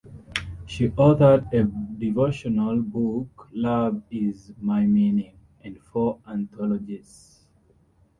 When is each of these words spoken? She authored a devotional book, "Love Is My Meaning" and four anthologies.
She 0.65 0.87
authored 0.89 1.53
a 1.53 1.65
devotional 1.99 2.81
book, 2.81 3.49
"Love 3.53 4.01
Is 4.09 4.51
My 4.59 4.83
Meaning" 4.87 5.37
and 5.63 5.79
four 5.79 6.17
anthologies. 6.27 7.45